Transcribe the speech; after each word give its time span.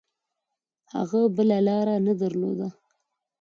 هغه 0.93 1.21
بله 1.35 1.57
لاره 1.67 1.95
نه 2.05 2.13
درلوده. 2.21 2.67